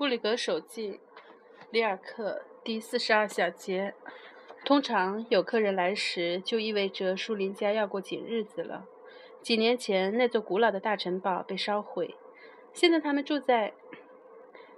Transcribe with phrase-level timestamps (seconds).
[0.00, 0.98] 布里格手记，
[1.70, 3.92] 里尔克第四十二小节。
[4.64, 8.86] 通常有客人来时，就意味着树林家要过紧日子了。
[9.42, 12.14] 几年前，那座古老的大城堡被烧毁，
[12.72, 13.74] 现在他们住在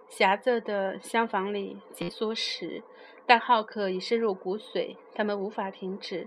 [0.09, 2.82] 狭窄的厢房里，紧缩时，
[3.25, 6.27] 但好客已深入骨髓，他们无法停止。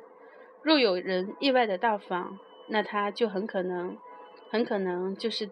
[0.62, 2.40] 若有人意外的到访，
[2.70, 3.98] 那他就很可能，
[4.50, 5.50] 很可能就是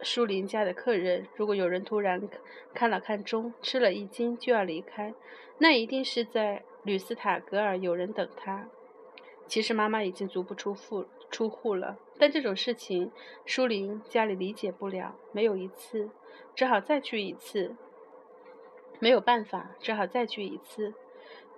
[0.00, 1.26] 舒林家的客人。
[1.36, 2.28] 如果有人突然
[2.74, 5.14] 看了看钟，吃了一惊就要离开，
[5.58, 6.64] 那一定是在。
[6.84, 8.66] 吕斯塔格尔有人等他。
[9.46, 13.10] 其实妈妈已经足不出户出户了，但这种事情
[13.44, 15.14] 舒林家里理解不了。
[15.32, 16.08] 没有一次，
[16.54, 17.74] 只好再去一次。
[19.00, 20.94] 没有办法，只好再去一次。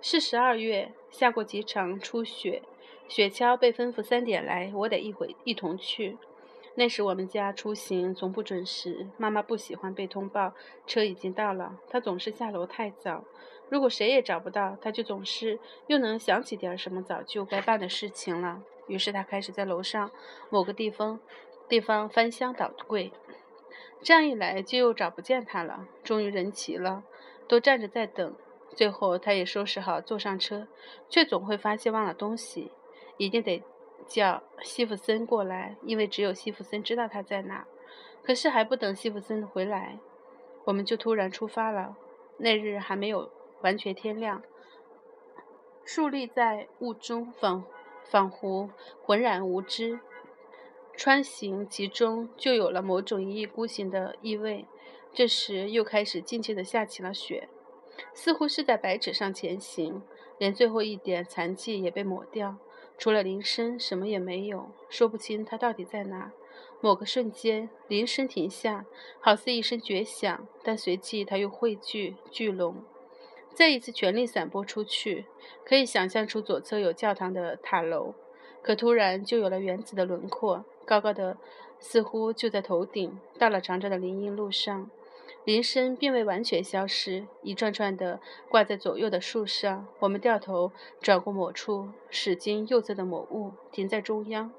[0.01, 2.63] 是十二月，下过几场初雪，
[3.07, 6.17] 雪橇被吩咐三点来，我得一回一同去。
[6.75, 10.53] 那时我们家出行总不准时，妈妈不喜欢被通报
[10.87, 13.23] 车已经到了，她总是下楼太早。
[13.69, 18.61] 如果谁也找不到，她就总是又能想起点什么早就该办的事情了。
[18.87, 20.11] 于是他开始在楼上
[20.49, 21.19] 某个地方
[21.69, 23.11] 地方翻箱倒柜，
[24.01, 25.87] 这样一来就又找不见他了。
[26.03, 27.03] 终于人齐了，
[27.47, 28.35] 都站着在等。
[28.75, 30.67] 最后他也收拾好坐上车，
[31.09, 32.71] 却总会发现忘了东西，
[33.17, 33.61] 一定得
[34.13, 37.67] 叫西弗森过来，因为只有西弗森知道他在哪。
[38.23, 39.99] 可是还不等西弗森回来，
[40.65, 41.95] 我们就突然出发了。
[42.37, 43.31] 那日还没有。
[43.63, 44.41] 完全天亮，
[45.85, 47.63] 竖立在雾中，仿
[48.09, 48.71] 仿佛
[49.03, 49.99] 浑然无知。
[50.97, 54.65] 穿行其中，就有了某种一意孤行的意味。
[55.13, 57.49] 这时又开始静静地下起了雪，
[58.15, 60.01] 似乎是在白纸上前行，
[60.39, 62.57] 连最后一点残迹也被抹掉，
[63.01, 64.69] 除了铃声，什么也没有。
[64.87, 66.31] 说不清它到底在哪。
[66.81, 68.85] 某个瞬间，铃声停下，
[69.19, 72.83] 好似一声绝响，但随即它又汇聚聚拢。
[73.55, 75.25] 再一次全力散播出去，
[75.65, 78.13] 可以想象出左侧有教堂的塔楼，
[78.61, 81.37] 可突然就有了原子的轮廓，高高的，
[81.79, 83.19] 似乎就在头顶。
[83.39, 84.91] 到了长长的林荫路上，
[85.43, 89.87] 铃声并未完全消失，一串串的挂在左右的树上。
[89.99, 94.53] 我们掉头转过某处，驶进右侧的某物，停在中央。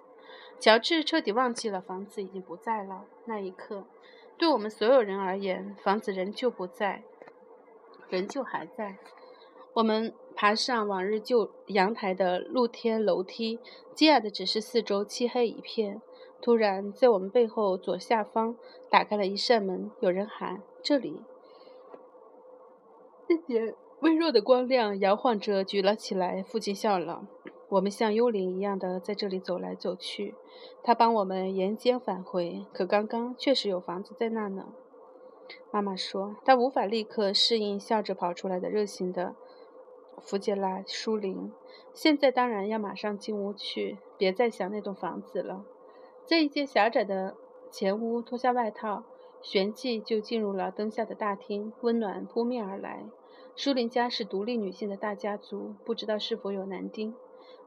[0.58, 3.04] 乔治彻底忘记了房子已经不在了。
[3.26, 3.84] 那一刻，
[4.36, 7.04] 对我们所有人而言，房子仍旧不在。
[8.08, 8.96] 仍旧还在。
[9.74, 13.58] 我们爬上往日旧阳台的露天楼梯，
[13.94, 16.02] 惊讶的只是四周漆黑一片。
[16.42, 18.56] 突然，在我们背后左下方
[18.90, 21.22] 打开了一扇门，有人喊：“这里！”
[23.30, 26.42] 一点微弱的光亮摇晃着举了起来。
[26.42, 27.28] 父亲笑了。
[27.68, 30.34] 我们像幽灵一样的在这里走来走去。
[30.82, 34.74] 他帮我们沿街返回，可刚刚确实有房子在那呢。
[35.70, 39.36] 妈妈说，她无法立刻适应笑着跑出来的热情的
[40.20, 41.50] 弗杰拉舒林。
[41.94, 45.64] 现在当然要马上进屋去，别再想那栋房子了。
[46.24, 47.36] 在一间狭窄的
[47.70, 49.04] 前屋，脱下外套，
[49.42, 53.04] 旋即就进入了灯下的大厅，温暖扑面而来。
[53.54, 57.14] 舒林家是独立女性的大家族，不知道是否有男丁。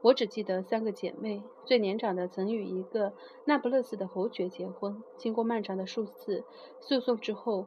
[0.02, 3.12] 我只记得三个姐妹，最年长的曾与一个
[3.44, 6.44] 那不勒斯的侯爵结婚，经过漫长的数次
[6.80, 7.66] 诉讼之后，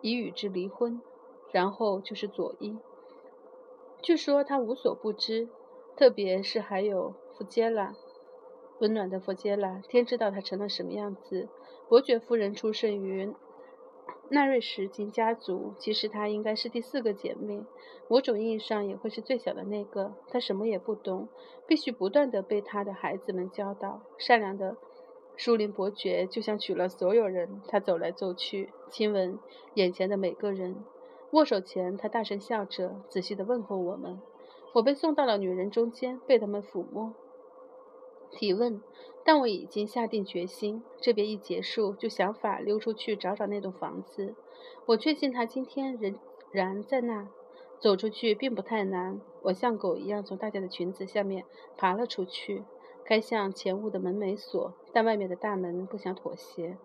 [0.00, 1.00] 已与之离婚。
[1.52, 2.76] 然后就是佐伊，
[4.02, 5.48] 据说她无所不知，
[5.96, 7.94] 特别是还有弗杰拉，
[8.78, 11.48] 温暖的佛杰拉，天知道她成了什么样子。
[11.88, 13.34] 伯爵夫人出生于。
[14.28, 17.64] 纳瑞什金家族，其实她应该是第四个姐妹，
[18.08, 20.14] 某种意义上也会是最小的那个。
[20.28, 21.28] 她什么也不懂，
[21.64, 24.00] 必须不断地被她的孩子们教导。
[24.18, 24.76] 善良的
[25.36, 29.38] 舒林伯爵就像娶了所有人，他走来走去，亲吻
[29.74, 30.74] 眼前的每个人。
[31.30, 34.20] 握手前，他大声笑着，仔细地问候我们。
[34.74, 37.14] 我被送到了女人中间，被他们抚摸。
[38.30, 38.80] 提问，
[39.24, 44.34] 但我已经下定决心，这边一结束，就想法溜出去找找那栋房子。
[44.86, 46.18] 我确信他今天仍
[46.50, 47.28] 然在那。
[47.78, 51.44] 走出去并不太难，我像狗一样从大家的裙子下面
[51.76, 52.64] 爬了出去，
[53.04, 56.78] 该向前屋的门没锁，但外面的大门不想妥协。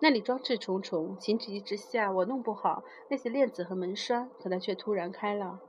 [0.00, 5.60] 那里装置重重，情急之下我弄不好那些链子和门栓，可它却突然开了。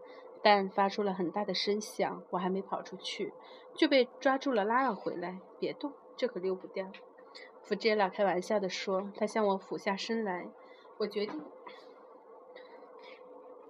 [0.45, 3.33] 但发出了很大的声响，我还没跑出去，
[3.73, 5.39] 就被抓住了，拉了回来。
[5.57, 6.85] 别动，这可溜不掉。
[7.63, 9.09] 弗杰拉开玩笑地说。
[9.17, 10.47] 他向我俯下身来。
[10.99, 11.43] 我决定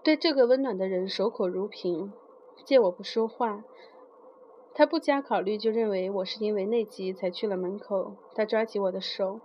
[0.04, 2.12] 对这个温暖的人守口如瓶。
[2.66, 3.64] 见我不说话，
[4.74, 8.18] 他不加考虑就认为我是因为内急才去了门口。
[8.34, 9.40] 他抓起我的手，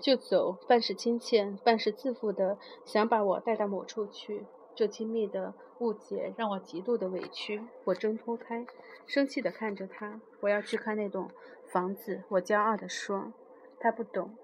[0.00, 2.56] 就走，半是亲切，半是自负的
[2.86, 4.46] 想把我带到某处去。
[4.74, 7.62] 这亲密的误解让我极度的委屈。
[7.84, 8.66] 我挣脱开，
[9.06, 10.20] 生气的看着他。
[10.40, 11.30] 我要去看那栋
[11.68, 12.22] 房子。
[12.28, 13.32] 我骄傲地说。
[13.78, 14.36] 他不懂。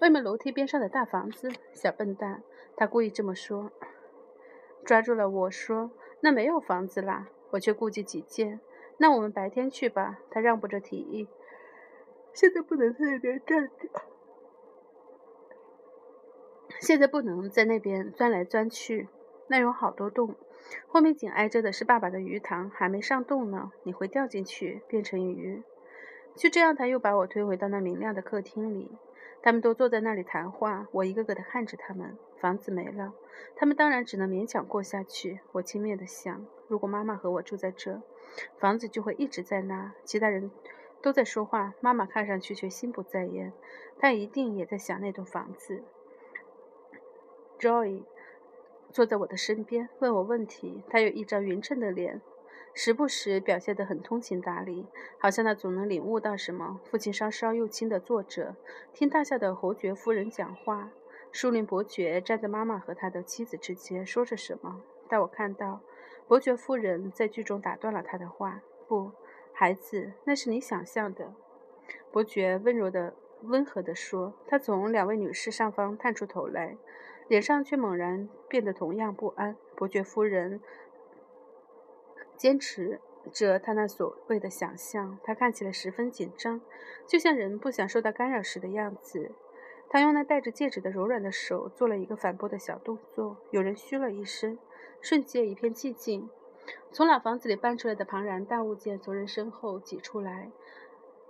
[0.00, 2.42] 外面楼梯边上的大房子，小笨蛋。
[2.76, 3.72] 他故意这么说，
[4.84, 5.90] 抓住了我说
[6.20, 8.60] ：“那没有房子啦。”我却顾及己见。
[8.98, 10.20] 那我们白天去吧。
[10.30, 11.28] 他让步着提议。
[12.32, 13.72] 现在不能在那边站着。
[16.78, 19.08] 现在不能在那边钻来钻去。
[19.48, 20.36] 那有好多洞，
[20.86, 25.62] 后面紧挨着的是爸爸的鱼塘，还没上洞呢，你会掉进去变成鱼。
[26.36, 28.96] 就这样，他又把我推回到那明亮的客厅里。
[29.40, 32.18] 他们都坐在那里谈话，我一个个的看着他们。
[32.38, 33.14] 房子没了，
[33.56, 35.40] 他们当然只能勉强过下去。
[35.52, 38.02] 我轻蔑的想，如果妈妈和我住在这，
[38.58, 39.92] 房子就会一直在那。
[40.04, 40.50] 其他人
[41.00, 43.52] 都在说话，妈妈看上去却心不在焉，
[43.98, 45.82] 她一定也在想那栋房子。
[47.58, 48.02] Joy
[48.90, 50.82] 坐在我的身边，问我问题。
[50.88, 52.20] 他有一张匀称的脸。
[52.74, 54.86] 时不时表现得很通情达理，
[55.18, 56.80] 好像他总能领悟到什么。
[56.84, 58.54] 父亲稍稍又轻地坐着，
[58.92, 60.90] 听大笑的侯爵夫人讲话。
[61.32, 64.82] 树林伯爵站在妈妈和他的妻子之间，说着什么。
[65.08, 65.80] 但我看到，
[66.28, 69.10] 伯爵夫人在剧中打断了他的话：“不，
[69.52, 71.34] 孩子，那是你想象的。”
[72.12, 74.34] 伯爵温柔的、温和地说。
[74.46, 76.76] 他从两位女士上方探出头来，
[77.28, 79.56] 脸上却猛然变得同样不安。
[79.76, 80.60] 伯爵夫人。
[82.36, 83.00] 坚持
[83.32, 86.60] 着他那所谓的想象，他看起来十分紧张，
[87.04, 89.32] 就像人不想受到干扰时的样子。
[89.90, 93.38] 他用那戴着戒指的柔软的手做了一个反驳的小动作。
[93.50, 94.56] 有人嘘了一声，
[95.00, 96.30] 瞬间一片寂静。
[96.92, 100.52] 从老房子里搬出来的庞然大物件从人身后挤出来，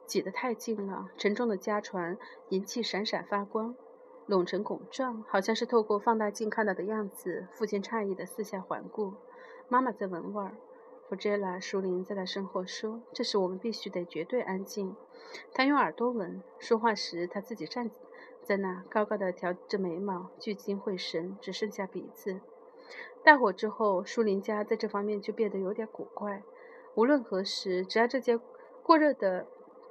[0.05, 1.09] 挤得太近了。
[1.17, 2.19] 沉重的家传
[2.51, 3.75] 银器闪闪发光，
[4.29, 7.49] 拢成拱状，好像是透过放大镜看到的样子。
[7.51, 9.15] 父亲诧异地四下环顾，
[9.69, 10.53] 妈妈在闻味儿。
[11.09, 14.95] 弗杰拉·舒林在他身后说：“这时我们必须得绝对安静。”
[15.55, 17.91] 他用耳朵闻，说话时他自己站
[18.45, 22.41] 在那，高高的挑着眉毛，聚精会神，只剩下鼻子。
[23.25, 26.43] 大火之后，舒林家在这方面就变得有点古怪。
[26.95, 28.39] 无论何时，只要这间
[28.83, 29.47] 过热的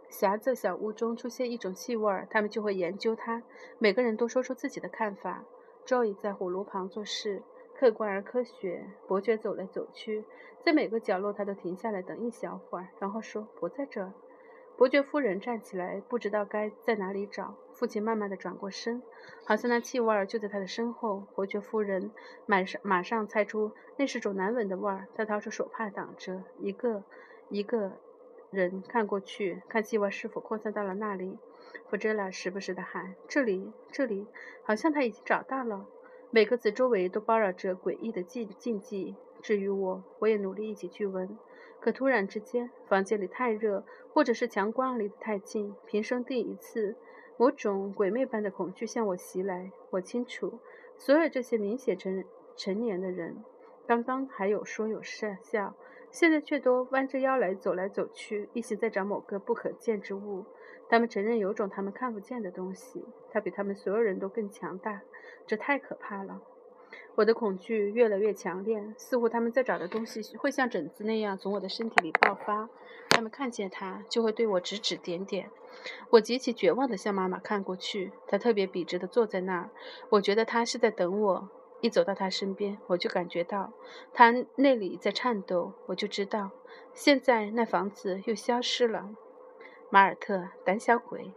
[0.10, 3.44] 狭窄小屋中出现一种气味，他们就会研究它。
[3.80, 5.44] 每个人都说出自己的看法。
[5.86, 7.44] Joy 在火炉旁做事。
[7.80, 8.88] 客观而科学。
[9.08, 10.26] 伯爵走来走去，
[10.64, 14.12] 在每个角落，他都停下来等一小会儿，然后说：“不在这儿。”
[14.76, 17.56] 伯爵夫人站起来，不知道该在哪里找。
[17.74, 19.04] 父亲慢慢地转过身，
[19.46, 21.24] 好像那气味就在他的身后。
[21.36, 22.12] 伯爵夫人
[22.48, 26.44] 马上马上猜出那是种难闻的味儿，他掏出手帕挡着。
[26.60, 27.04] 一个
[27.50, 27.92] 一个
[28.50, 31.38] 人看过去，看气味是否扩散到了那里。
[31.90, 34.26] 弗哲拉时不时地喊：“这里，这里！”
[34.64, 35.86] 好像他已经找到了。
[36.30, 39.16] 每个字周围都包绕着诡异的禁禁忌。
[39.42, 41.38] 至于我，我也努力一起去闻。
[41.80, 45.76] 可突然之间，房间里太热，或者是强光离得太近。
[45.86, 46.96] 平生第一次，
[47.38, 49.72] 某种鬼魅般的恐惧向我袭来。
[49.92, 50.60] 我清楚，
[50.98, 52.24] 所有这些明显成
[52.56, 53.44] 成年的人，
[53.86, 55.76] 刚刚还有说有笑，
[56.12, 60.46] 现在却都弯着腰来走来走去，一心在找某个不可见之物。
[60.90, 65.02] 他们承认有种他们看不见的东西，它比他们所有人都更强大。
[65.46, 66.42] 这太可怕了！
[67.16, 72.70] 我的恐惧越来越强烈，似乎他们在找的东西会像疹子那样从我的身体里爆发。
[73.10, 75.50] 他们看见它，就会对我指指点点。
[76.12, 79.70] 我极其绝望地向妈妈看过去，她特别笔直地坐在那儿。
[80.10, 81.50] 我觉得她是在等我。
[81.82, 83.72] 一走到他身边，我就感觉到
[84.14, 85.74] 他内里在颤抖。
[85.88, 86.52] 我就知道，
[86.94, 89.10] 现在那房子又消失了。
[89.90, 91.32] 马尔特，胆小鬼！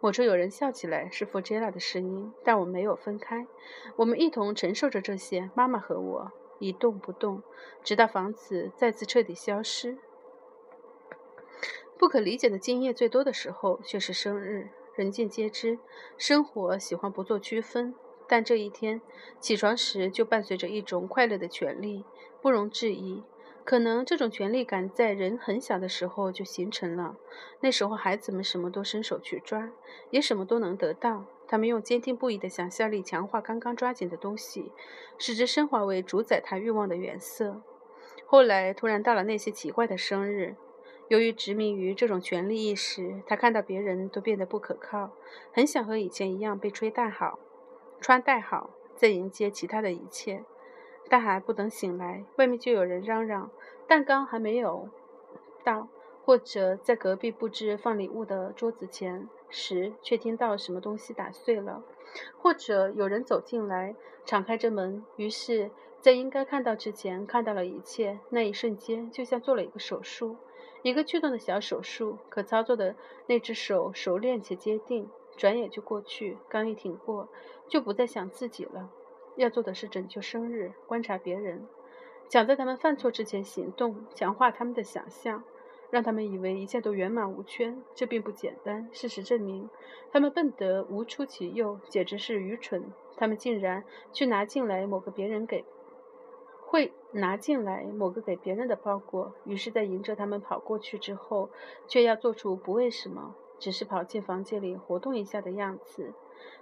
[0.00, 2.32] 我说有人笑起来，是弗杰拉的声音。
[2.44, 3.46] 但我没有分开，
[3.96, 5.50] 我们一同承受着这些。
[5.54, 7.42] 妈妈和我一动不动，
[7.82, 9.96] 直到房子再次彻底消失。
[11.98, 14.68] 不可理解的经验最多的时候，却是生日。
[14.94, 15.78] 人尽皆知，
[16.18, 17.94] 生活喜欢不做区分，
[18.28, 19.00] 但这一天
[19.40, 22.04] 起床时就伴随着一种快乐的权利，
[22.40, 23.22] 不容置疑。
[23.64, 27.16] 可能这种权利感在人很小的时候就形成了。
[27.60, 29.72] 那时候，孩子们什么都伸手去抓，
[30.10, 31.24] 也什么都能得到。
[31.48, 34.70] 他们用坚定不移的想象力强化刚刚抓紧的东西，
[35.18, 37.60] 使之升华为主宰他欲望的原色。
[38.24, 40.54] 后来，突然到了那些奇怪的生日。
[41.08, 45.12] 由于执迷于这种权力意识，他看到别人都变得不可靠，
[45.52, 47.38] 很想和以前一样被吹大好、
[48.06, 50.44] 穿戴好，再迎接其他的一切。
[51.08, 53.50] 但还不等醒来，外面就有人嚷嚷，
[53.88, 54.88] 蛋糕还没有
[55.64, 55.88] 到，
[56.24, 61.82] 或者在隔壁布置放礼物的桌子前时，却听到什么东西打碎了，
[62.38, 68.20] 或者有人走进来，敞开着门，于是，在应该看到之前看到了一切。
[68.28, 70.36] 那一瞬间，就像做了一个手术，
[70.82, 72.18] 一个巨动的小手术。
[72.28, 72.94] 可操作的
[73.26, 76.38] 那只手熟练且坚定，转眼就过去。
[76.48, 77.28] 刚一挺过，
[77.68, 78.90] 就不再想自己了。
[79.36, 81.66] 要做的是拯救生日，观察别人，
[82.28, 85.44] 想在他们犯错之前行动，强化他们的想象。
[85.88, 88.90] 让他们以为一切都圆满无缺，这并不简单。
[88.92, 89.70] 事实证明，
[90.10, 92.92] 他们笨得无出其右，简直是愚蠢。
[93.16, 95.64] 他们竟然去拿进来某个别人给，
[96.60, 101.50] 会拿进来某个给别人的包裹，于是，在迎着他们跑过去之后，
[101.86, 106.12] 却要做出不为什么，只是跑进房间里活动一下的样子。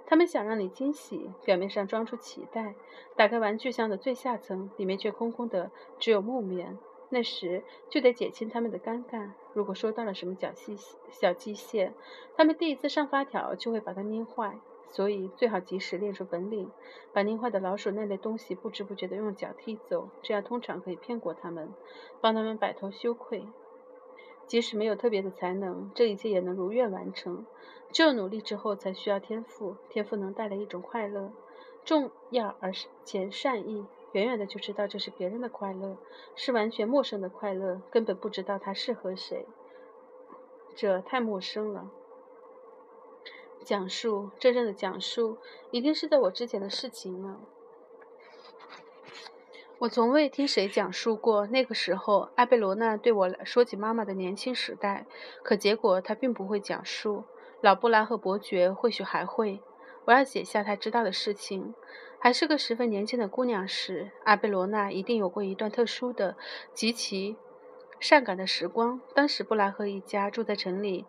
[0.07, 2.75] 他们想让你惊喜，表面上装出期待，
[3.17, 6.79] 打开玩具箱的最下层，里面却空空的，只有木棉。
[7.11, 9.31] 那时就得减轻他们的尴尬。
[9.53, 10.77] 如果收到了什么小细
[11.11, 11.93] 小机械，
[12.37, 14.59] 他们第一次上发条就会把它捏坏，
[14.89, 16.71] 所以最好及时练出本领，
[17.13, 21.73] 把捏坏的老鼠那类东西不知不觉地用脚踢走，这样通常可以骗过他们，
[22.21, 23.47] 帮他们摆脱羞愧。
[24.47, 27.47] 即使没有特别的才能，这一切也能如愿完成。
[27.91, 29.77] 只有努力之后，才需要天赋。
[29.89, 31.33] 天赋能带来一种快乐，
[31.85, 32.73] 重要而
[33.05, 33.87] 且善意。
[34.13, 35.97] 远远的就知道这是别人的快乐，
[36.37, 39.47] 是完全陌生的快乐，根本不知道它适合谁。
[40.77, 41.91] 这太陌生了。
[43.65, 45.39] 讲述真正的讲述，
[45.71, 47.41] 一定是在我之前的事情了。
[49.85, 55.05] 我从未听谁讲述过那个时候，阿贝罗娜对我说起妈妈的年轻时代，
[55.43, 57.25] 可结果她并不会讲述。
[57.61, 59.61] 老布拉和伯爵或许还会。
[60.07, 61.75] 我要写下他知道的事情。
[62.19, 66.35] 还是个十分年轻的姑娘时，阿贝罗娜一定有过一段特殊的、
[66.73, 67.37] 极其
[68.01, 69.03] 善感的时光。
[69.15, 71.05] 当时布拉赫一家住在城里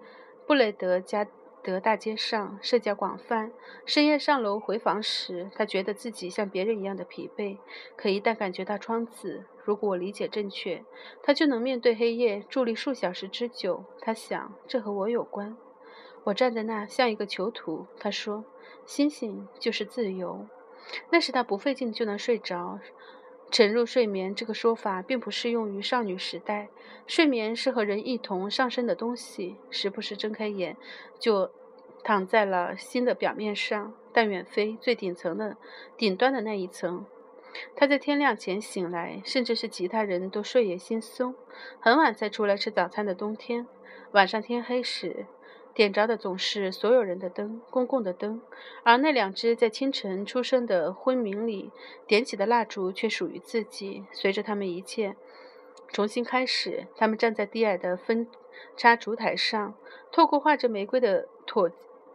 [0.46, 1.26] 布雷德加
[1.66, 3.52] 德大街上，社交广泛。
[3.88, 7.58] 深夜上楼回房时，他觉得自己像别人一样的疲惫。
[7.96, 10.86] 可一旦感觉到窗子，如果我理解正确，
[11.24, 13.84] 他就能面对黑夜伫立数小时之久。
[14.00, 15.58] 他想，这和我有关。
[16.26, 17.88] 我站在那像一个囚徒。
[18.00, 18.46] 他说
[18.86, 20.46] ：“星星就是自由。”
[21.10, 22.80] 那时他不费劲就能睡着，
[23.52, 26.68] 沉入睡眠这个说法并不适用于少女时代。
[27.08, 30.76] 睡眠是和人一同上升的东西，时不时睁开眼
[31.20, 31.52] 就
[32.04, 35.56] 躺在了心的表面上，但远非最顶层的
[35.96, 37.06] 顶端的那一层。
[37.76, 41.36] 他在天亮前醒来，甚至是其他人都睡眼惺忪，
[41.80, 43.68] 很晚才出来吃早餐的冬天，
[44.12, 45.26] 晚上天黑时。
[45.76, 48.42] 点着的总是所有人的灯，公共的灯，
[48.84, 51.70] 而那两只在清晨出生的昏迷里
[52.08, 54.06] 点起的蜡烛却属于自己。
[54.14, 55.18] 随着他们一切
[55.90, 58.26] 重新开始，他们站在低矮的分
[58.78, 59.76] 叉烛台上，
[60.14, 61.72] 透过画着玫瑰的椭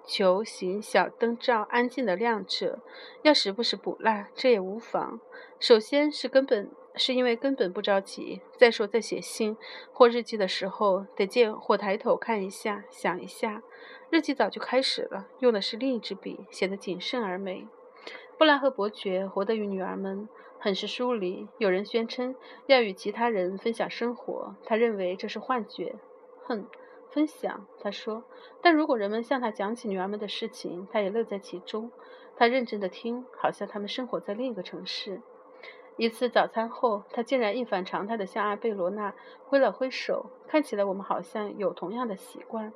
[0.06, 2.78] 球形小灯罩，安静地亮着。
[3.20, 5.20] 要时不时补蜡，这也无妨。
[5.58, 6.70] 首先是根本。
[6.94, 8.40] 是因为根本不着急。
[8.56, 9.56] 再说，在写信
[9.92, 13.62] 或日记的时候，得借或抬头看一下，想一下。
[14.10, 17.68] 日记早就开始了，用的是另一支笔，写得谨慎而美。
[18.36, 20.28] 布拉赫伯爵活得与女儿们
[20.58, 21.46] 很是疏离。
[21.58, 22.34] 有人宣称
[22.66, 25.94] 要与其他人分享生活，他认为这是幻觉。
[26.44, 26.66] 哼，
[27.10, 28.24] 分享，他说。
[28.60, 31.92] 但如果人们向他讲起女儿们的事情，他也乐在其中。
[32.36, 35.20] 他认真地听，好像他们生活在另一个城市。
[36.00, 39.14] 一次早餐后，他竟然一反常态地向阿贝罗娜
[39.44, 40.30] 挥了挥手。
[40.48, 42.72] 看起来我们好像有同样的习惯。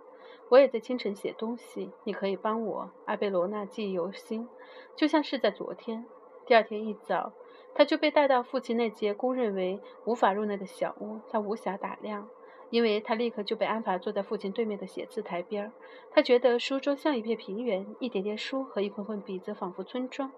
[0.50, 2.90] 我也在清晨写东西，你可以帮我。
[3.06, 4.46] 阿贝罗娜记忆犹新，
[4.94, 6.04] 就像是在昨天。
[6.44, 7.32] 第二天一早，
[7.74, 11.18] 他就被带到父亲那间公认为无法入内的小屋。
[11.30, 12.28] 他无暇打量，
[12.68, 15.72] 因为他立刻就被安排坐在父亲对面的写字台边。
[16.10, 20.30] 他觉得书桌像一片平原，一点点书和一捆捆笔则仿佛村庄。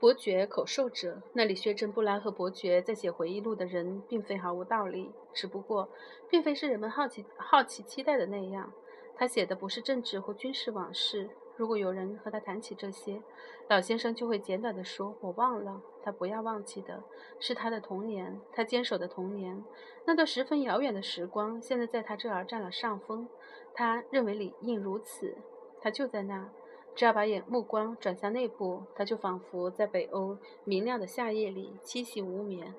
[0.00, 5.90] 伯爵口授者，那里薛正布拉和伯爵在写回忆录的人，并非毫无道理，只不过，
[6.30, 8.72] 并非是人们好奇、好奇期待的那样。
[9.14, 11.28] 他写的不是政治或军事往事。
[11.54, 13.22] 如果有人和他谈起这些，
[13.68, 17.04] 老先生就会简短地说：“我忘了。”他不要忘记的
[17.38, 19.62] 是他的童年，他坚守的童年，
[20.06, 23.28] 那段十分遥远的时光，现在在他这儿占了上风。
[23.74, 25.36] 他认为理应如此。
[25.82, 26.50] 他就在那。
[26.94, 32.74] 只要把眼目光转向内部，他就仿佛在北欧明亮的夏夜里栖息无眠。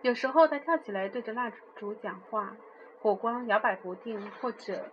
[0.00, 2.56] 有时候他跳起来对着蜡烛讲话，
[3.00, 4.86] 火光摇摆不定，或者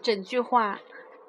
[0.00, 0.80] 整句话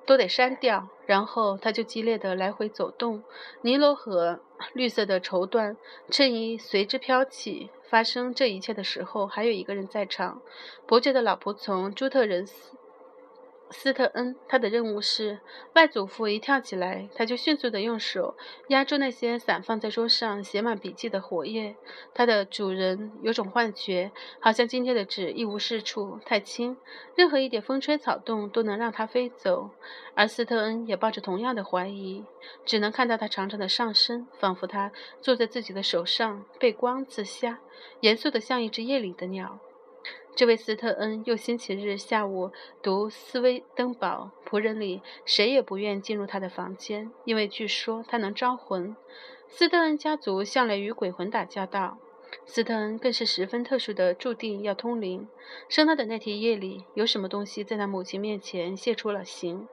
[0.05, 0.87] 都得删掉。
[1.05, 3.23] 然后他就激烈的来回走动。
[3.61, 4.39] 尼罗河
[4.71, 5.75] 绿色的绸缎
[6.09, 7.69] 衬衣随之飘起。
[7.83, 10.41] 发生这一切的时候，还有一个人在场。
[10.87, 12.75] 伯爵的老仆从朱特人斯。
[13.73, 15.39] 斯特恩，他的任务是，
[15.73, 18.37] 外祖父一跳起来，他就迅速地用手
[18.67, 21.75] 压住那些散放在桌上、写满笔记的活页。
[22.13, 26.77] 他的主人有种幻觉，好像今天的纸一无是处，太轻，
[27.15, 29.71] 任何一点风吹草动都能让它飞走。
[30.13, 32.23] 而斯特恩也抱着同样的怀疑，
[32.63, 37.59] 只能看到他长长的上身，仿佛他坐在自己的手上，背光自下，
[38.01, 39.59] 严肃得像一只夜里的鸟。
[40.35, 48.95] 这位斯特恩又星期日下午读《斯威登堡》，仆人里谁也不愿进入他的房间，因为据说他能招魂。
[49.47, 51.99] 斯特恩家族向来与鬼魂打交道，
[52.47, 55.27] 斯特恩更是十分特殊的，注定要通灵。
[55.69, 59.67] 生他的那天夜里，有什么东西在他母亲面前现出了形。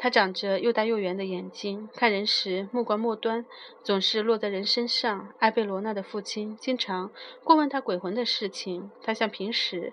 [0.00, 3.44] 他长着又大又圆的眼睛，看人时目光末端，
[3.82, 5.34] 总是落在人身上。
[5.40, 7.10] 埃贝罗娜的父亲经常
[7.42, 9.92] 过问他鬼魂的事情，他像平时，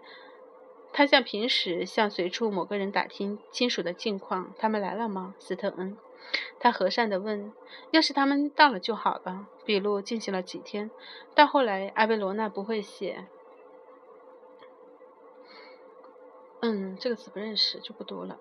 [0.93, 4.53] 他像平时向随处某个人打听亲属的近况。
[4.59, 5.97] 他们来了吗，斯特恩？
[6.59, 7.51] 他和善地问。
[7.89, 9.47] 要是他们到了就好了。
[9.65, 10.91] 笔录进行了几天，
[11.33, 13.25] 到后来，埃贝罗娜不会写。
[16.61, 18.39] 嗯，这个词不认识，就不读了。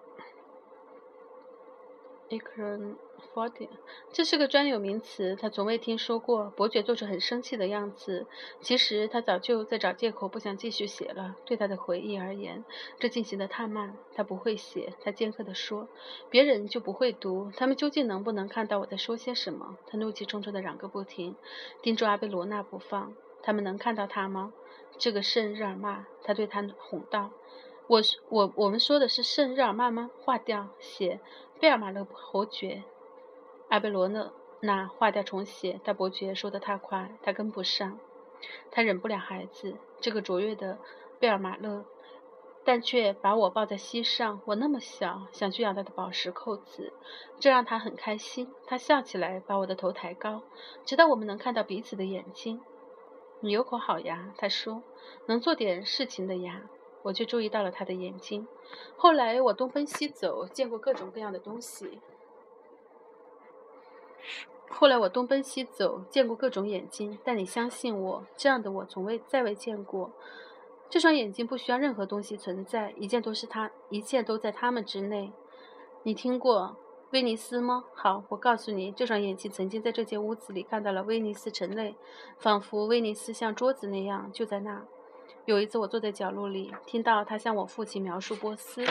[2.29, 3.69] E c r o n f o r t i
[4.13, 6.51] 这是个专有名词，他从未听说过。
[6.57, 8.27] 伯爵做出很生气的样子，
[8.61, 11.37] 其实他早就在找借口，不想继续写了。
[11.45, 12.65] 对他的回忆而言，
[12.99, 13.97] 这进行的太慢。
[14.15, 15.89] 他不会写，他尖刻地说
[16.31, 17.51] ：“别人就不会读。
[17.57, 21.37] 他们究竟能不能看到我在说些什么？”他怒气冲冲地嚷个不停，
[21.83, 23.15] 盯住阿贝罗娜不放。
[23.43, 24.53] 他们能看到他吗？
[24.97, 27.31] 这个圣日耳曼，他对他哄道
[27.89, 30.11] ：“我我我们说的是圣日耳曼吗？
[30.21, 31.21] 划掉，写。”
[31.61, 32.83] 贝尔马勒伯爵，
[33.69, 37.99] 阿贝罗讷那划掉重写，但伯爵说的太快，他跟不上。
[38.71, 40.79] 他忍不了孩子，这个卓越的
[41.19, 41.87] 贝尔马勒，
[42.65, 44.43] 但却把我抱在膝上。
[44.45, 46.93] 我那么小，想去咬他的宝石扣子，
[47.41, 48.53] 这让他很开心。
[48.67, 50.43] 他笑起来，把我的头抬高，
[50.85, 52.61] 直到我们能看到彼此的眼睛。
[53.41, 54.83] 你有口好牙，他说，
[55.27, 56.63] 能做点事情的牙。
[57.05, 58.49] 我却注意到了他的眼睛。
[58.97, 62.01] 后来我东奔西走，见过各种各样的东西。
[64.69, 70.11] 后来我东奔西走，见过各种眼睛，但你相信我，这样的我从未再未见过。
[70.89, 75.33] 这双眼睛不需要任何东西存在，一切都是他，一切都在他们之内。
[76.03, 76.77] 你听过
[77.11, 77.85] 威尼斯吗？
[77.95, 81.95] 好，我告诉你，这双眼睛曾经在这间屋子里看到了威尼斯城内，
[82.39, 84.85] 仿佛威尼斯像桌子那样就在那。
[85.47, 88.83] 有一次，我坐在角落里，听到他向我父亲描述波斯。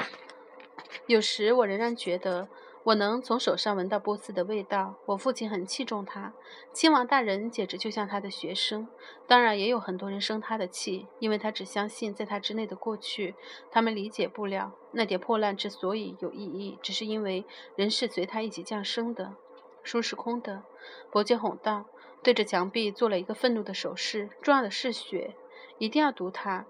[1.08, 2.48] 有时，我仍然觉得
[2.84, 4.94] 我能从手上闻到波斯的味道。
[5.08, 6.32] 我父亲很器重他，
[6.72, 8.88] 亲王大人简直就像他的学生。
[9.26, 13.34] 当然，也有很多人生他的气，因为他只相信在他之内的过去。
[13.72, 19.34] 他们理解不了那点破烂之所以有意义，只是因为人是随他一起降生的。
[19.82, 20.62] 书是空的，
[21.10, 21.86] 伯爵吼道，
[22.22, 24.30] 对着墙壁做了一个愤怒的手势。
[24.44, 25.36] 重要的是血。
[25.84, 26.66] 一定要读它，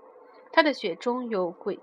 [0.52, 1.78] 他的血中有诡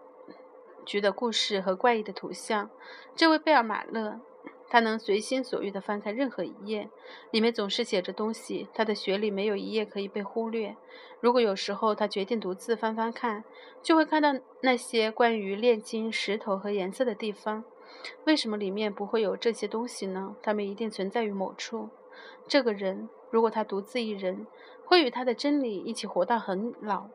[0.84, 2.68] 谲的故事和怪异的图像。
[3.14, 4.20] 这位贝尔马勒，
[4.68, 6.90] 他能随心所欲地翻开任何一页，
[7.30, 8.66] 里面总是写着东西。
[8.74, 10.76] 他的血里没有一页可以被忽略。
[11.20, 13.44] 如果有时候他决定独自翻翻看，
[13.80, 17.62] 就会看到那些关于炼金、石头和颜色的地方。
[18.24, 20.34] 为什么里面不会有这些东西呢？
[20.42, 21.90] 它们一定存在于某处。
[22.48, 24.48] 这个人，如果他独自一人。
[24.90, 27.06] 会与他的真理一起活到很老，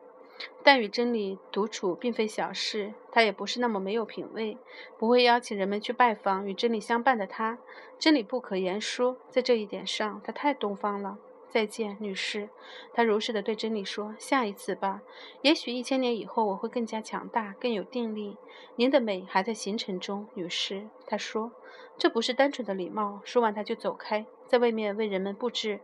[0.62, 2.94] 但与真理独处并非小事。
[3.10, 4.58] 他也不是那么没有品味，
[4.98, 7.58] 不会邀请人们去拜访与真理相伴的他。
[7.98, 11.18] 真理不可言说，在这一点上，他太东方了。
[11.48, 12.50] 再见，女士。
[12.92, 15.00] 他如实的对真理说：“下一次吧，
[15.40, 18.36] 也许一千年以后，我会更加强大，更有定力。
[18.74, 21.52] 您的美还在形成中，女士。”他说
[21.96, 25.80] ：“这不是单纯的礼貌。”说完，他就走开，在外面为人们布置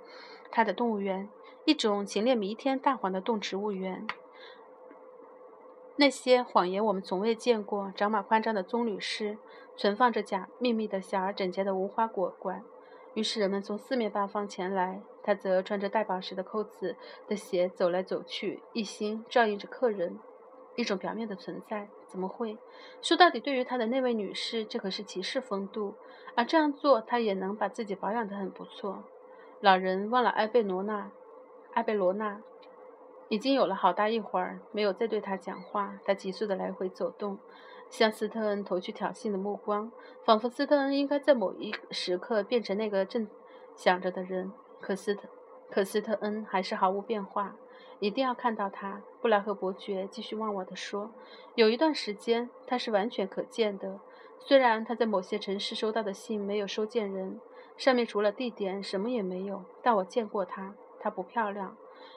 [0.51, 1.31] 他的动物园。
[1.65, 4.07] 一种前列弥天大黄的动植物园，
[5.97, 7.93] 那些谎言我们从未见过。
[7.95, 9.37] 长满宽张的棕榈树，
[9.77, 12.63] 存放着假秘密的小而整洁的无花果馆。
[13.15, 16.97] 于是人们从四面八方前来，他则穿着带宝石的扣子
[17.29, 20.19] 的鞋走来走去，一心照应着客人。
[20.75, 22.57] 一种表面的存在，怎么会？
[23.03, 25.95] 说到底，对于他的那位女士，这可是骑士风度。
[26.35, 29.05] 而这样做，他也能把自己保养得很不错。
[29.61, 31.11] 老人忘了埃贝罗娜。
[31.75, 32.41] 埃贝罗娜
[33.29, 37.39] 已经有了好大一会儿没有再对他讲话，他急速地来回走动，
[37.89, 39.91] 向斯特恩投去挑衅的目光，
[40.25, 43.27] 仿佛斯特恩应该在某一时刻变成那个正
[43.75, 44.53] 想着的人。
[44.81, 45.29] 可斯特
[45.71, 47.57] 可斯特恩还是毫无变化。
[48.01, 51.13] 一定要看到他，布莱克伯爵继续忘我地说。
[51.55, 54.01] 有一段时间他是完全可见的，
[54.41, 57.41] 虽然他在某些城市收到的信没有收件人，
[57.77, 60.75] 上面除了地点什么也没有，但我见过他。
[60.99, 61.77] 她不漂亮。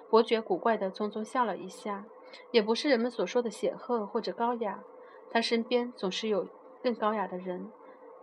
[0.10, 2.06] 伯爵古怪地匆匆笑了一下，
[2.52, 4.84] 也不是人们所说的显赫或者高雅。
[5.32, 6.48] 他身边总是有
[6.82, 7.72] 更高雅的人。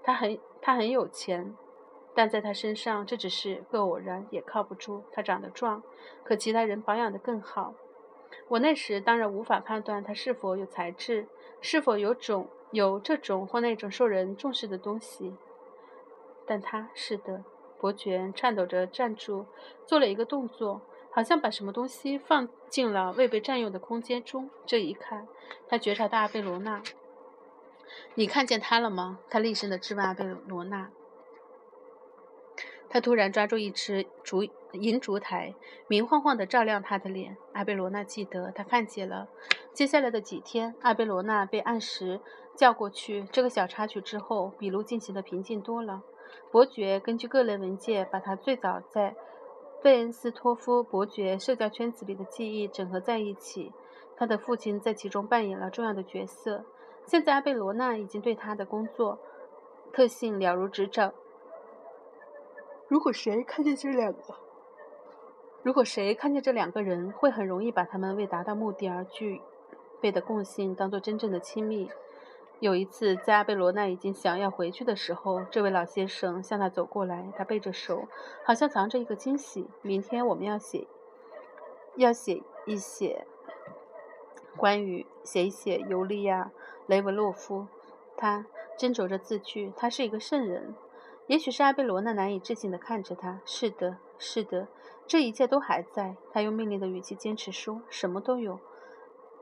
[0.03, 1.55] 他很他很有钱，
[2.15, 5.03] 但在他身上这只是个偶然，也靠不住。
[5.13, 5.83] 他长得壮，
[6.25, 7.75] 可其他人保养得更好。
[8.49, 11.27] 我那时当然无法判断他是否有才智，
[11.61, 15.35] 是否有种有这种或那种受人重视的东西。
[16.47, 17.45] 但他是的。
[17.79, 19.45] 伯爵颤抖着站住，
[19.87, 20.81] 做了一个动作。
[21.13, 24.49] 好像把什么东西放进了未被占用的空间中。
[24.65, 25.29] 这一看，
[25.69, 26.83] 他觉察到阿贝罗娜。
[28.15, 29.19] 你看见他了吗？
[29.29, 30.91] 他厉声地质问阿贝罗娜。
[32.89, 35.55] 他突然抓住一只烛银烛台，
[35.87, 37.37] 明晃晃地照亮他的脸。
[37.53, 39.29] 阿贝罗娜记得，他看见了。
[39.73, 42.21] 接下来的几天，阿贝罗娜被按时
[42.57, 43.27] 叫过去。
[43.31, 46.03] 这个小插曲之后，笔录进行的平静多了。
[46.51, 49.15] 伯爵根据各类文件，把他最早在。
[49.83, 53.73] 贝恩斯托夫伯爵社交圈子里的记忆整合在一起，
[54.17, 56.65] 他的父亲在其中扮演了重要的角色。
[57.05, 59.19] 现在阿贝罗纳已经对他的工作
[59.93, 61.13] 特性了如指掌。
[62.87, 64.21] 如果谁看见这两个，
[65.65, 69.41] 如果谁看见这两个人，会很容易把他们为达到目的而具
[70.01, 71.91] 备的共性当做真正的亲密。
[72.63, 78.07] 有一次，在阿贝罗娜已经想要回去的时候，这位老先生向他走过来，他背着手，
[78.45, 79.67] 好像藏着一个惊喜。
[79.83, 80.87] 明天我们要写，
[81.97, 83.27] 要写一写
[84.57, 86.53] 关于写一写尤利亚·
[86.87, 87.67] 雷文洛夫。
[88.17, 88.47] 他
[88.79, 90.77] 斟酌着字句，他是一个圣人。
[91.27, 93.41] 也许是阿贝罗娜难以置信地看着他。
[93.45, 94.69] 是的，是的，
[95.09, 96.15] 这一切都还在。
[96.33, 98.61] 他用命令的语气坚持说：“什么都有，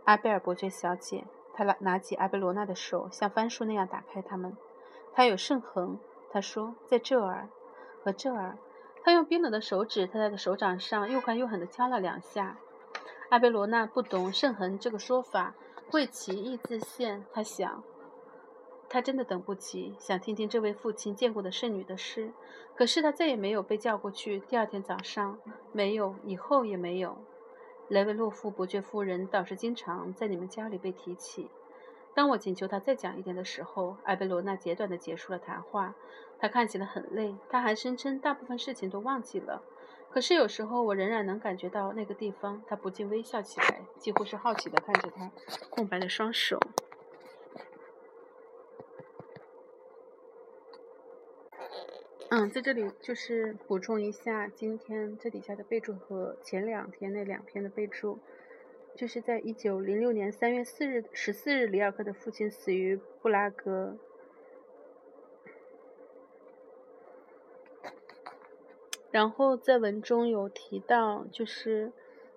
[0.05, 1.25] 阿贝尔伯爵小姐。”
[1.61, 4.57] 他拿拿起阿贝罗娜的手，像翻书那样打开它们。
[5.12, 5.99] 他有圣痕，
[6.31, 7.51] 他说，在这儿
[8.03, 8.57] 和这儿。
[9.05, 12.57] 他用冰冷的手指在他的手掌上又快又狠地敲了两下。
[13.29, 15.55] 阿贝罗娜不懂圣痕这个说法，
[15.90, 17.27] 会奇异自现。
[17.31, 17.85] 他想，
[18.88, 22.33] 他真的等不及，想听听这位父亲见过的圣女的诗。
[22.75, 24.40] 可是他再也没有被叫过去。
[24.40, 25.38] 第二天早上，
[25.73, 27.18] 没有，以后也没有。
[27.90, 31.50] 雷维洛夫伯爵夫人倒是经常在你们家里被提起。
[32.14, 35.94] 当我请求他再讲一点的时候，艾贝罗娜简短地结束了谈话。
[36.38, 39.62] 他看起来很累，他还声称大部分事情都忘记了。
[40.09, 42.62] 可是有时候我仍然能感觉到那个地方。
[42.68, 45.29] 他不禁微笑起来，几乎是好奇地看着他
[45.68, 46.61] 空白的双手。
[52.33, 58.21] 嗯，在这里就是补充一下今天这底下的备注和前两天那两篇的备注，
[58.95, 63.97] 就是在一九零六年三月四日十四日，里尔克的父亲死于布拉格。
[69.11, 71.90] 然后在文中有提到，就是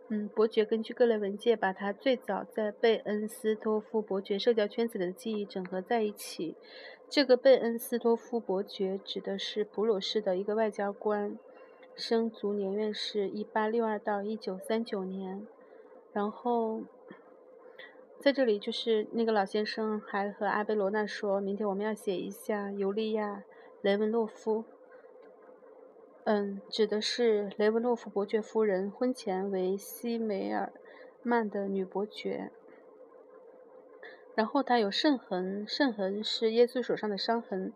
[0.10, 6.56] 嗯，伯爵根据各类文件，把他最早在贝恩斯托夫伯爵社交圈子里的记忆整合在一起。
[7.10, 11.38] 这个贝恩斯托夫伯爵指的是普鲁士的一个外交官，
[11.96, 15.48] 生卒年月是一八六二到一九三九年。
[16.12, 16.82] 然后
[18.20, 23.38] 在这里，就是那个老先生还和阿贝罗娜说，明天我们要写一下尤利亚·
[23.82, 24.66] 雷文洛夫。
[26.26, 30.72] 嗯，指的是雷文诺夫伯爵夫人婚前为西梅尔
[31.22, 32.52] 曼的女伯爵。
[34.34, 37.74] 然后他有圣痕，圣痕是耶稣手上的伤痕，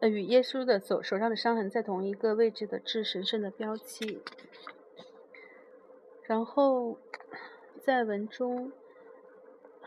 [0.00, 4.20] 呃，与耶稣的手手上的伤痕在同一个位置的至神圣的标记。
[6.24, 6.98] 然后
[7.80, 8.72] 在文中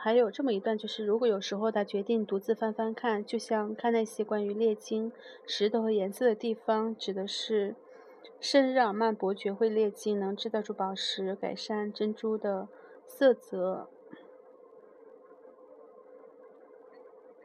[0.04, 5.13] 还有这么一段，就是如果有时候他决定独自翻翻看，就像看那些关于炼金、
[5.48, 7.74] 石头和颜色的地方，指的是
[8.42, 12.68] 圣日耳曼伯爵会炼金，能制造出宝石，改善珍珠的
[13.08, 13.88] 色泽。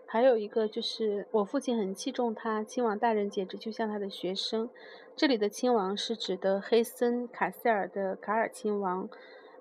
[0.04, 4.68] 还有一个就是，我父亲很器重他，亲王大人简直就像他的学生。
[5.14, 9.08] 这里的亲王是指的黑森卡塞尔的卡尔亲王，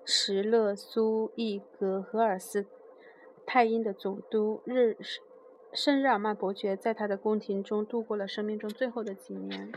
[0.04, 2.66] 石勒苏伊格荷尔斯
[3.50, 4.98] 泰因的总督日
[5.72, 9.72] 圣日耳曼伯爵，在他的宫廷中度过了生命中最后的几年。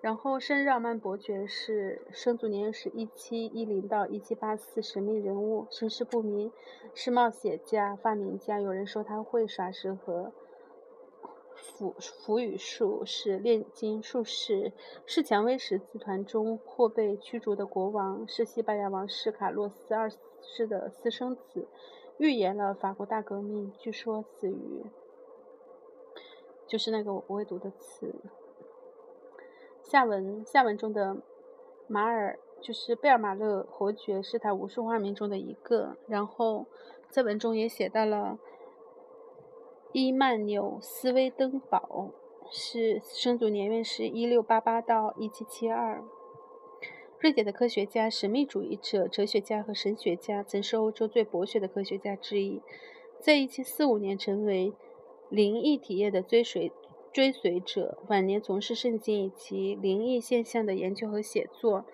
[0.00, 6.52] 然后，圣日耳曼伯爵是生卒年是一七一零到一七八四，神秘人物，身世不明，
[6.94, 8.60] 是冒险家、发明家。
[8.60, 10.32] 有人说他会耍蛇和
[11.56, 14.72] 符符语术，是炼金术士，
[15.06, 20.08] 是蔷薇十字团中或被驱逐的国王，是西班牙王室卡洛斯二
[20.40, 21.66] 世的私生子，
[22.22, 23.72] 预言了法国大革命。
[23.76, 24.86] 据说死于
[26.68, 28.14] 就是那个我不会读的词。
[29.82, 31.16] 下文下文中的
[31.88, 36.66] 马尔就是贝尔马勒侯爵是他无数花名中的一个，然后
[37.10, 38.38] 在文中也写到了
[39.90, 42.12] 伊曼纽斯威登堡，
[42.48, 46.00] 是生卒年月是一六八八到一七七二。
[47.22, 52.60] 瑞典的科学家、神秘主义者、哲学家和神学家，曾是欧洲最博学的科学家之一。
[53.20, 54.72] 在1745年，成为
[55.28, 56.72] 灵异体验的追随
[57.12, 61.84] 追随者，晚年从事圣经以及灵异现象的研究和写作。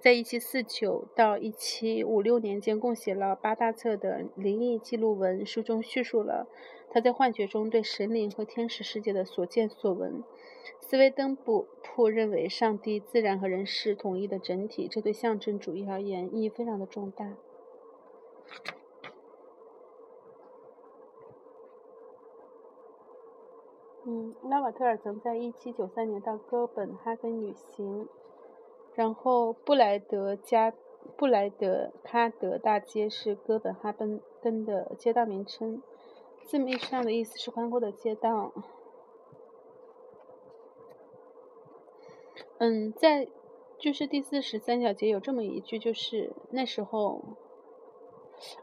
[0.00, 6.48] 在一七四九到一七五六年间，共写了八大册的灵异记录文，书中叙述了
[6.90, 10.24] 他在幻觉中对神灵和天使世界的所见所闻。
[10.80, 17.36] 斯威登布普认为，上帝、自然和人是统一的整体，这对象征主义而言意义非常的重大。
[24.06, 28.06] 嗯，拉瓦特尔曾在1793年到哥本哈根旅行，
[28.94, 30.74] 然后布莱德加
[31.16, 34.20] 布莱德卡德大街是哥本哈根
[34.66, 35.82] 的街道名称，
[36.44, 38.52] 字面上的意思是宽阔的街道。
[42.58, 43.26] 嗯，在
[43.78, 47.22] 就是第四十三小节有这么一句，就是那时候，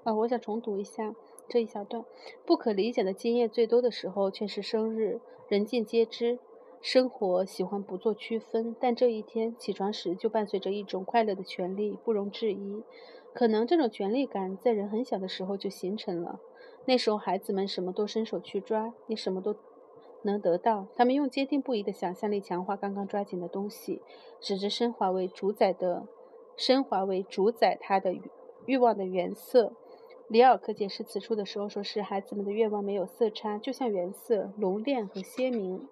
[0.04, 1.16] 啊，我想重读一下
[1.52, 2.06] 这一小段。
[2.46, 6.40] 不可理解的经验最多的时候，却是生日，人尽皆知。
[6.82, 12.82] 生活喜欢不做区分，但这一天起床时就伴随着一种快乐的权利，不容置疑。
[13.34, 16.40] 可能这种权利感在人很小的时候就形成了，
[16.86, 19.56] 那时候孩子们什么都伸手去抓，你什么都。
[20.24, 24.04] 能得到，他们用坚定不移的想象力强化刚刚抓紧的东西，
[24.40, 26.06] 使之升华为主宰的，
[26.56, 28.16] 升华为主宰他的
[28.68, 29.74] 欲望的原色。
[30.32, 35.90] 里尔克解释此处的时候说：“是孩子们的愿望没有色差，就像原色浓烈和鲜明。”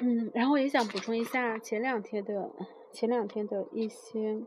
[0.00, 2.52] 嗯，然后也想补充一下前两天的
[2.92, 4.40] 前两天的一些，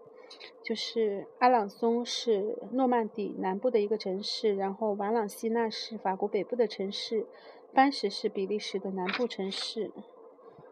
[0.64, 7.28] 就是阿朗松是诺曼底南部的一个城市，然后瓦朗西纳是法国北部的城市。
[7.74, 9.92] 班什是比利时的南部城市。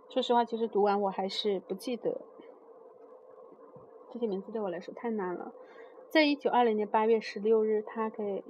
[0.10, 2.22] 说实话，其实读完我还是不记得
[4.10, 5.54] 这些名字，对我来说太难了。
[6.10, 8.44] 在一九二零年八月十六日，他给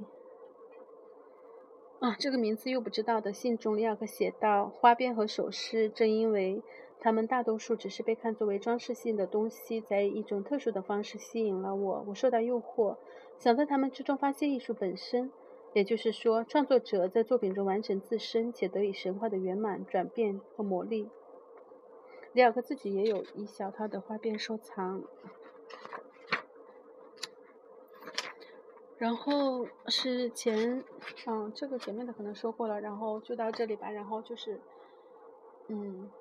[2.00, 6.64] 啊这个名字又不知道的信中，里尔克写道：“花边和首饰，正因为
[7.02, 12.06] 它们大多数只是被看作为装饰性的东西，在一种特殊的方式吸引了我。
[12.08, 12.96] 我受到诱惑，
[13.38, 15.30] 想在它们之中发现艺术本身。”
[15.74, 21.10] 也就是说，创作者在作品中完成自身，且得以神话的圆满、转变和魔力。
[22.32, 25.04] 里尔克自己也有一小套的花边收藏。
[29.00, 30.84] 然后是前，
[31.26, 33.90] 嗯，这个前面的可能说过了，然后就到这里吧。
[33.90, 34.60] 然后就是，
[35.70, 36.12] 嗯，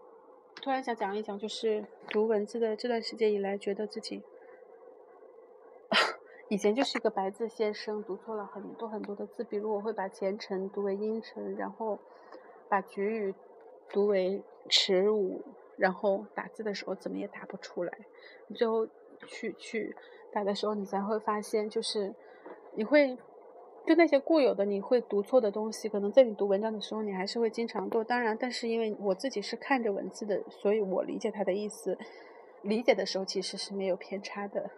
[0.63, 4.23] 突然想讲一讲，就是读文字的这段时间以来，觉得自己。
[6.49, 11.99] 以前就是一个白字先生，读错了很多很多的字，比如我会把前程读为阴沉，然后
[12.69, 13.35] 把局语
[13.91, 15.43] 读为耻辱，
[15.77, 17.93] 然后打字的时候怎么也打不出来，
[18.55, 18.87] 最后
[19.27, 19.97] 去去
[20.33, 22.15] 打的时候，你才会发现，就是
[22.79, 23.19] 你会
[23.85, 28.05] 就那些固有的你会读错的东西，可能在你读文章的时候，你还是会经常读。
[28.05, 31.99] 当然，但是因为我自己是看着文字的，所以我理解它的意思，
[32.63, 34.71] 理解的时候其实是没有偏差的。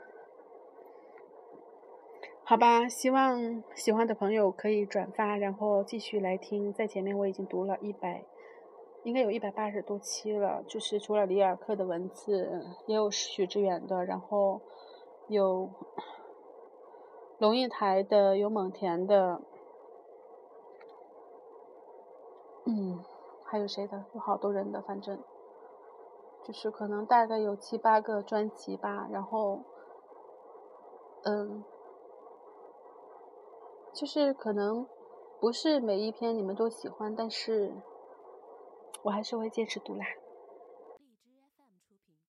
[2.43, 6.73] 好吧，希望喜欢的朋友可以转发，然后继续来听。
[6.73, 8.25] 在前面我已经读了一百，
[9.05, 10.65] 应该有一百八十多期了。
[10.67, 14.63] 就是除了里尔克的文字，也有许知远的，然后
[15.29, 15.69] 有
[17.41, 19.41] 龙应台的，有蒙恬的，
[22.67, 23.03] 嗯，
[23.43, 24.05] 还有谁的？
[24.13, 25.19] 有好多人的，反正
[26.45, 29.09] 就是可能大概有七八个专辑吧。
[29.11, 29.61] 然后，
[31.25, 31.65] 嗯。
[33.93, 34.87] 就是可能
[35.41, 37.73] 不是每一篇你们都喜欢，但是
[39.03, 40.05] 我还是会坚持读啦。